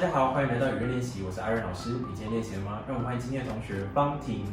[0.00, 1.90] 大家好，欢迎来到语言练习，我是艾瑞老师。
[1.90, 2.82] 你今天练习了吗？
[2.86, 4.46] 让我们欢迎今天的同学方婷。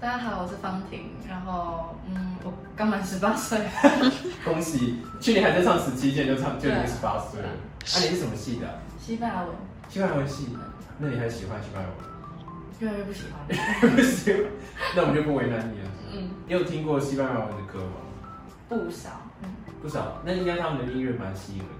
[0.00, 1.10] 大家好，我是方婷。
[1.28, 3.60] 然后，嗯，我刚满十八岁。
[4.44, 4.98] 恭喜！
[5.20, 7.48] 去年还在唱十七届，就唱就已经十八岁了。
[7.94, 8.66] 那你是什么系的？
[8.98, 9.54] 西班牙文。
[9.88, 10.48] 西班牙文系。
[10.98, 12.80] 那你还喜欢西班牙文？
[12.80, 13.46] 越来越不喜欢。
[13.94, 14.42] 不喜欢。
[14.96, 15.90] 那我们就不为难你了。
[16.12, 16.30] 嗯。
[16.48, 18.02] 你有听过西班牙文的歌吗？
[18.68, 19.10] 不少。
[19.44, 19.48] 嗯。
[19.80, 20.20] 不少。
[20.24, 21.78] 那应该他们的音乐蛮吸引人的吧？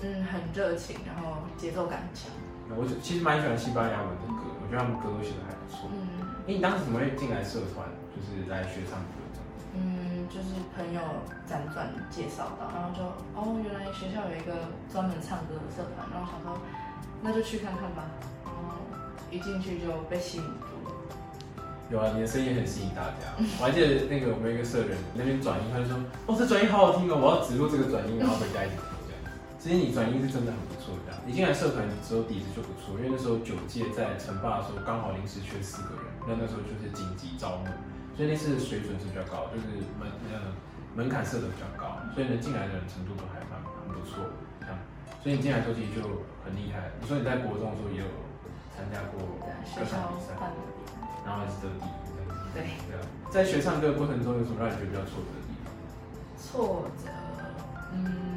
[0.00, 2.30] 嗯，很热情，然后节奏感强。
[2.76, 5.88] 我其实蛮喜欢西班牙文的歌，我觉得他们歌都写的还不错。
[5.92, 6.26] 嗯。
[6.48, 9.46] 哎，你当时怎么会进来社团，就是来学唱歌这样？
[9.76, 11.00] 嗯，就是朋友
[11.44, 13.04] 辗转介绍到，然后就
[13.36, 16.56] 哦，原来学校有一个专门唱歌的社团，然后想说
[17.20, 18.08] 那就去看看吧。
[18.44, 18.80] 然后
[19.30, 20.94] 一进去就被吸引住了。
[21.90, 23.32] 有啊，你的声音很吸引大家。
[23.60, 25.96] 我还记得那个我们一个社人那边转音，他就说
[26.26, 29.20] 哦，这转音好好听哦，我要植入这个转音，然后回家一起听这样。
[29.58, 30.58] 其实你转音是真的很
[31.26, 37.68] 你进来社团之后底子就不错，因为那时候九届在成霸的时候刚好临时缺四个人，那那时候就是紧急招募，
[38.16, 40.54] 所以那次水准是比较高，就是门呃
[40.96, 44.24] 门槛设的比较高，所以能进来的人程度都还蛮很不错，
[44.60, 44.78] 这样，
[45.22, 46.00] 所以你进来之后其实就
[46.44, 46.90] 很厉害。
[47.00, 48.08] 你说你在国中的时候也有
[48.72, 50.32] 参加过歌唱比赛，
[51.24, 51.92] 然后还是得第一，
[52.54, 55.68] 对对啊，在学唱歌的过程中有什么让你觉得比较挫折的地方？
[56.38, 57.12] 挫折，
[57.92, 58.27] 嗯。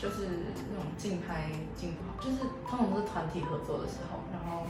[0.00, 0.28] 就是
[0.70, 4.64] 那种竞拍竞不好，就是通常都是团体合作的时候，然后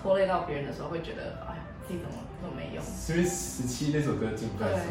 [0.00, 2.84] 拖累到别人的时候，会觉得哎呀自己怎么这么没用。
[3.08, 4.90] 因为十七那首歌竞拍是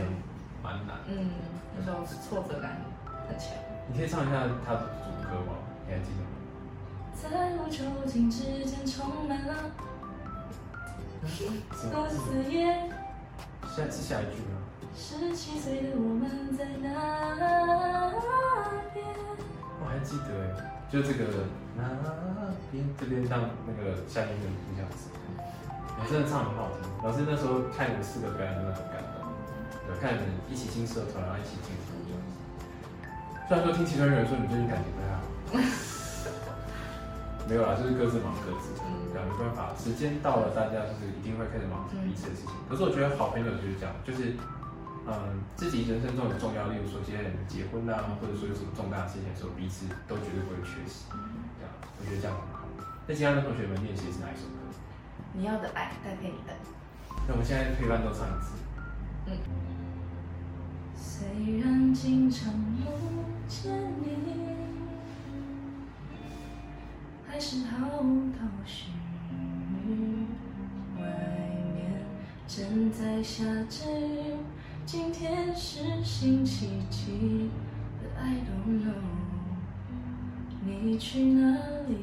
[0.64, 1.30] 蛮难，嗯，
[1.78, 2.82] 那时候挫折感
[3.30, 3.50] 很强。
[3.88, 5.54] 你可以唱一下他的主歌吗？
[5.88, 6.28] 你还记得吗？
[7.16, 9.54] 在无究竟之间充满了
[11.92, 12.90] 多思念。
[13.64, 14.58] 下是下一句吗？
[14.96, 16.90] 十七岁的我们在哪
[18.92, 19.06] 边？
[19.88, 20.52] 我还记得哎，
[20.92, 21.48] 就这个
[21.80, 21.88] 那
[22.76, 25.08] 边这边当那个夏天的这样子，
[25.96, 26.84] 你真的唱很好听。
[27.08, 29.24] 老师那时候看你们四个表演真的很感动，
[29.88, 32.36] 对，看你们一起进社团，然后一起进组这样子。
[33.48, 35.24] 虽然说听其他人说你最近感情不太好，
[37.48, 38.84] 没有啦，就是各自忙各自的，
[39.16, 42.52] 对，没办法，时间到了，大家就是一定会开始忙彼此的事情。
[42.68, 44.36] 可是我觉得好朋友就是这样，就是。
[45.08, 51.06] 嗯，自己人生中很重要，例如说今天结婚啊，或者说有什么重大事情的时候，彼此都绝对不会缺席。
[51.58, 52.68] 这样，我觉得这样很好。
[53.08, 54.60] 那其他的同学们练习是哪一首歌？
[55.32, 56.54] 你要的爱带给你的。
[57.26, 58.52] 那我们现在陪伴都唱一次。
[59.28, 59.38] 嗯。
[60.94, 62.86] 虽然经常梦
[63.48, 63.72] 见
[64.04, 64.56] 你，
[67.26, 68.92] 还是毫无头绪。
[71.00, 71.02] 外
[71.74, 72.06] 面
[72.46, 74.37] 正在下着。
[74.88, 77.50] 今天是星期几
[78.18, 78.94] I don't know，
[80.66, 81.58] 你去哪
[81.90, 81.98] 里？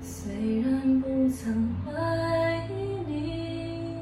[0.00, 2.72] 虽然不曾怀疑
[3.06, 4.00] 你，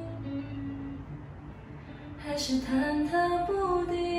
[2.17, 4.12] 还是忐忑不定。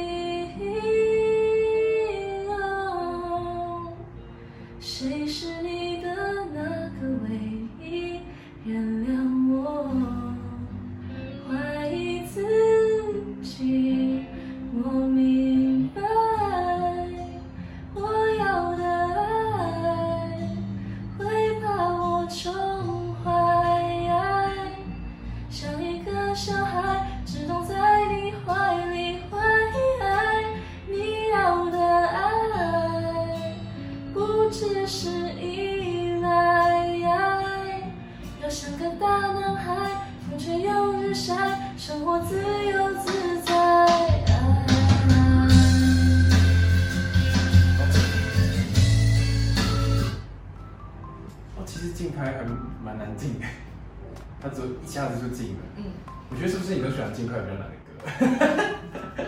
[34.53, 35.09] 只是
[35.41, 36.29] 依赖。
[38.41, 39.75] 要像个大男孩，
[40.29, 43.51] 风吹又日晒，生活自由自在。
[51.95, 52.43] 静拍还
[52.83, 53.45] 蛮难静的，
[54.41, 55.59] 他只一下子就静了。
[55.77, 55.83] 嗯，
[56.29, 58.73] 我觉得是不是你都喜欢静拍比较难的歌？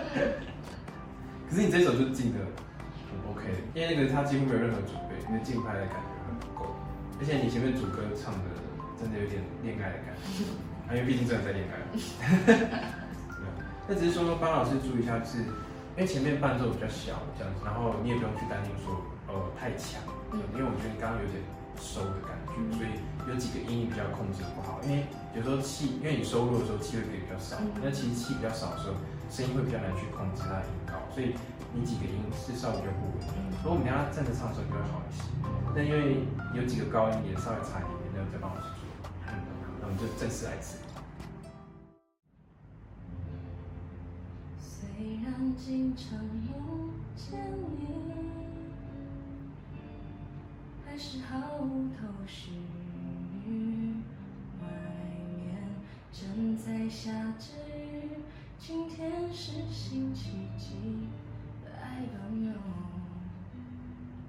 [1.49, 2.39] 可是你这首就静的。
[4.25, 6.73] 几乎没有任何准备，因为竞拍的感觉很不够，
[7.19, 8.49] 而且你前面主歌唱的
[8.99, 10.43] 真的有点恋爱的感觉，
[10.89, 11.77] 因为毕竟真的在恋爱。
[13.87, 15.45] 那只是说帮老师注意一下，就是
[15.95, 18.97] 因为前面伴奏比较小这样子，然后你也不用去担心说
[19.29, 20.01] 呃太强，
[20.33, 21.37] 因为我觉得你刚刚有点
[21.77, 22.97] 收的感觉，所以
[23.29, 25.05] 有几个音比较控制不好，因为
[25.37, 28.97] 有时候气，因为你收入的时候气会比较少，那其实气比较少的时候，
[29.29, 31.35] 声音会比较难去控制它的音高，所以。
[31.77, 33.27] 你几个音是稍微比较不稳，
[33.61, 35.23] 如果我们等下站着唱的时候就会好一些。
[35.75, 36.23] 但因为
[36.53, 38.87] 有几个高音也稍微差一点，那再帮我去做。
[39.81, 40.79] 那我们就正式来一次。
[44.57, 47.43] 虽然经常梦见
[47.75, 47.91] 你，
[50.85, 52.51] 还是毫无头绪。
[54.61, 54.65] 外
[55.35, 55.75] 面
[56.13, 57.64] 正在下着雨，
[58.67, 60.73] 今天是星期几
[61.71, 62.57] ？I don't know，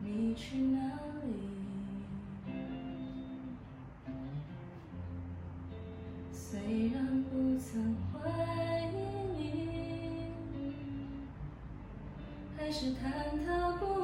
[0.04, 0.78] 你去哪
[1.24, 1.30] 里？
[6.30, 8.28] 虽然不曾怀
[8.92, 8.94] 疑
[9.38, 10.26] 你，
[12.58, 12.98] 还是忐
[13.42, 13.95] 忑不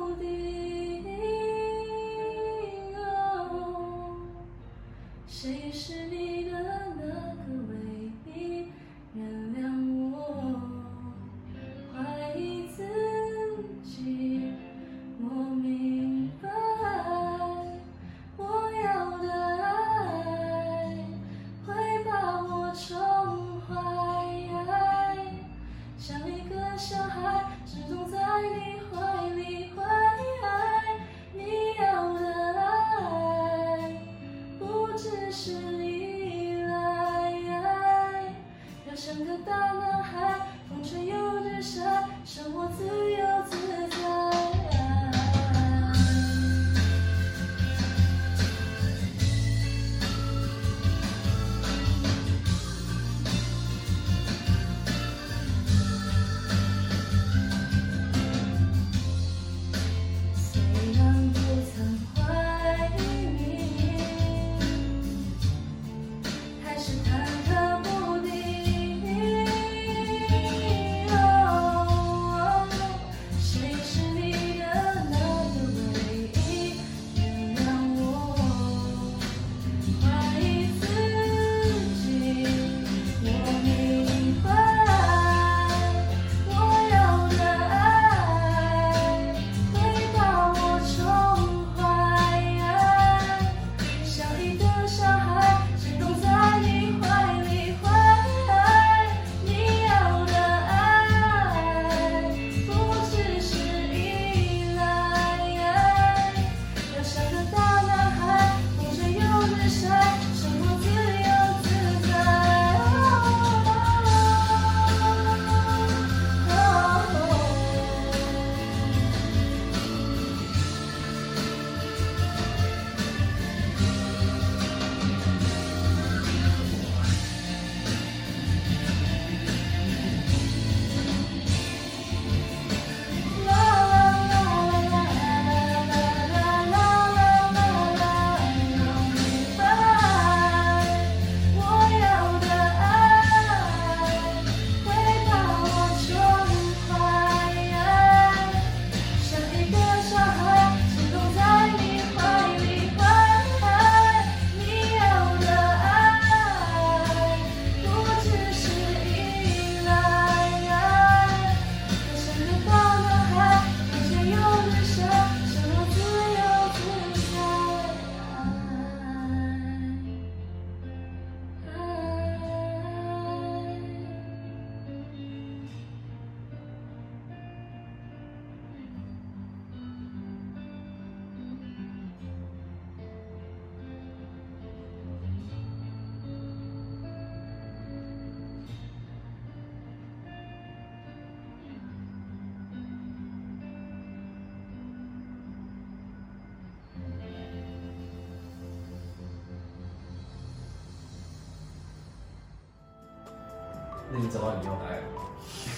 [204.12, 205.19] 那你找到你要的爱了吗？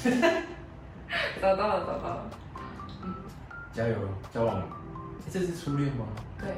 [1.41, 2.31] 找到了，找到了。
[3.73, 3.97] 加油，
[4.33, 4.57] 交往。
[4.57, 4.63] 欸
[5.33, 6.05] 这是初恋吗？
[6.39, 6.49] 对，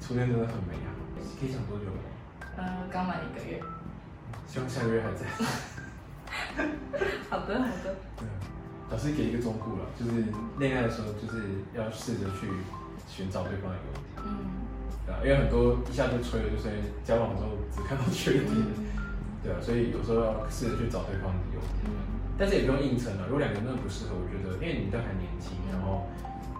[0.00, 0.88] 初恋真的很美啊！
[1.40, 1.98] 可以讲多久吗？
[2.56, 3.60] 呃，刚满一个月。
[4.46, 5.26] 希望下个月还在。
[7.28, 7.96] 好的，好的。
[8.16, 8.32] 对啊，
[8.90, 10.24] 老师给一个忠告了，就是
[10.58, 11.42] 恋爱的时候，就是
[11.74, 12.46] 要试着去
[13.08, 14.36] 寻找对方的优点，嗯
[15.04, 16.70] 对啊，因为很多一下就吹了，就是
[17.04, 18.46] 交往之后只看到缺点，
[19.46, 21.94] 对啊，所以有时候要试着去找对方的优点，嗯
[22.36, 23.30] 但是也不用硬撑了。
[23.30, 26.04] 如果两个人真的不适合，我觉得，因为你们都还年轻，然后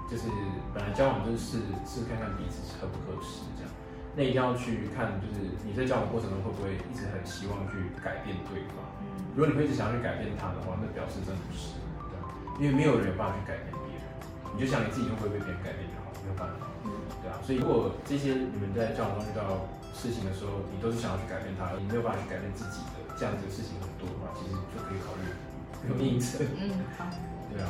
[0.08, 0.30] 就是
[0.72, 3.68] 本来交往就是试试看看彼此合不合适这样，
[4.16, 8.80] 那一定要去看，就是你在交往过程中会不会一直很希望去改变对方。
[9.02, 11.76] 嗯如果你会一直想要去改变他的话，那表示真的不是，
[12.08, 12.32] 对吧？
[12.56, 14.08] 因为没有人有办法去改变别人，
[14.48, 16.90] 你就想你自己就不会被别人改变就好，没有办法，嗯
[17.20, 17.36] 对啊。
[17.44, 25.24] 所以如果这些你们在交往中遇到事情的时候，你都是想要去改变它，你没有办法去改变自己的这样子的事情很多的话，其实就可以考虑
[25.88, 26.44] 用硬扯。
[26.44, 27.08] 嗯，好，
[27.48, 27.66] 对啊，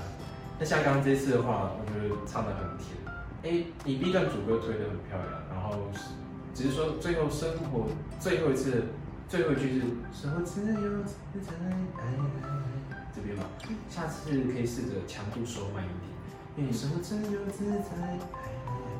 [0.59, 2.99] 那像刚刚这次的话，我觉得唱的很甜。
[3.47, 6.19] 哎，你 B 段主歌推的很漂亮，然后是
[6.53, 7.87] 只是说最后生活
[8.19, 8.83] 最后一次
[9.29, 13.45] 最后一句是生活自由自在，爱爱爱这边嘛，
[13.89, 16.11] 下次可以试着强度收慢一点，
[16.57, 18.19] 因为你生活自由自在，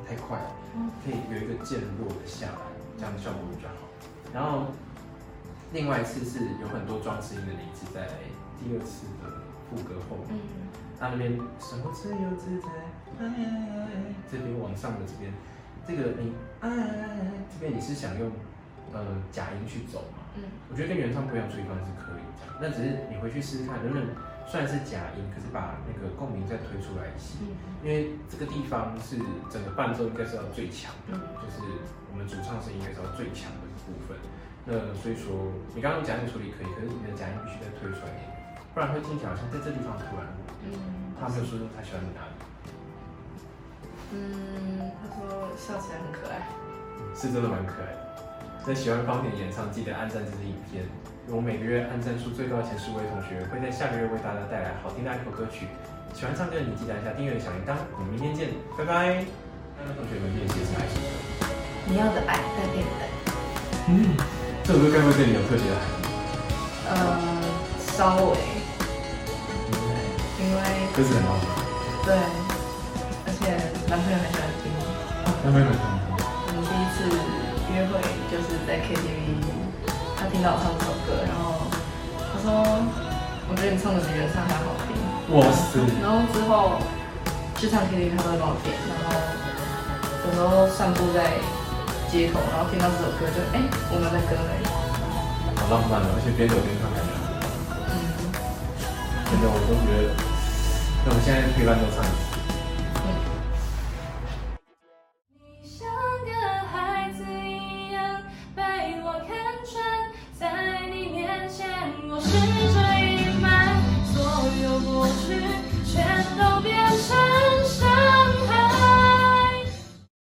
[0.07, 0.49] 太快了，
[1.03, 2.66] 可以有一个渐弱的下来，
[2.97, 3.87] 这样效果比较好。
[4.33, 4.67] 然后
[5.71, 8.07] 另外一次是有很多装饰音的离子在
[8.59, 9.29] 第二次的
[9.69, 10.27] 副歌后面。
[10.31, 10.67] 嗯
[10.99, 12.67] 那那边什么自由自在，
[13.19, 15.31] 哎哎哎哎，这边往上的这边，
[15.87, 18.31] 这个你哎哎哎哎，这边你是想用
[18.91, 20.25] 呃假音去走嘛？
[20.35, 24.07] 嗯我觉得跟原唱不一样，处理方式可以这样，那只是你回去试试看，能不能
[24.47, 27.51] 虽然是假音，可是把那个共鸣再推出来一些，嗯
[27.83, 29.19] 因为这个地方是
[29.51, 31.59] 整个伴奏应该是要最强的，嗯就是
[32.11, 34.15] 我们主唱声应该是要最强的部分。
[34.63, 38.31] 那所以说，你刚刚假音处理可以，可是你的假音必须再推出来一点，
[38.73, 40.25] 不然会听起来好像在这地方突然。
[40.63, 42.35] 嗯，他没有说他喜欢你哪里，
[44.11, 46.47] 嗯，他说笑起来很可爱。
[47.15, 48.26] 是真的蛮可爱的。
[48.65, 50.83] 那喜欢方点演唱，记得按赞这支影片。
[51.29, 55.67] 我每个月按赞数最高的前十位同学，会在下个月为大家带来好听的爱口歌曲。
[56.15, 57.75] 喜欢唱歌的你，记得按下订阅的小铃铛。
[57.99, 58.49] 我们明天见，
[58.79, 59.23] 拜拜。
[59.83, 61.11] 那同学们练习是哪一首歌？
[61.85, 63.03] 你要的爱在变等。
[63.91, 64.15] 嗯，
[64.63, 66.11] 这首歌该不会对你有特别的含义？
[66.87, 66.95] 呃，
[67.95, 68.39] 稍微，
[70.39, 70.59] 因为
[70.95, 71.47] 歌词很好听，
[72.07, 72.15] 对，
[73.27, 73.51] 而且
[73.87, 74.71] 男朋友很喜欢听。
[75.43, 76.19] 男朋友很喜欢听。
[76.47, 77.03] 我们第一次
[77.77, 78.01] 约会
[78.33, 79.37] 就是在 KTV，
[80.17, 81.69] 他听到我唱这首歌，然后
[82.33, 82.49] 他说
[83.45, 84.97] ：“我觉得你唱的比原唱还好听。”
[85.37, 85.77] 哇塞！
[86.01, 86.81] 然后之后
[87.61, 89.13] 去唱 KTV，他都会帮我点，然后
[90.25, 91.37] 有时候散步在
[92.09, 93.61] 街头，然后听到这首歌就哎、
[93.93, 94.57] 我们的歌哎，
[95.61, 97.13] 好浪漫哦，而且边走边唱感觉。
[97.93, 97.93] 嗯，
[99.29, 100.17] 真的，我都觉得，
[101.05, 102.36] 那我们现在陪伴都唱一次。